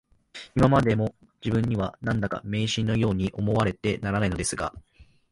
[0.55, 1.13] いまでも
[1.45, 4.73] 自分には、何だか迷信のように思われてならないのですが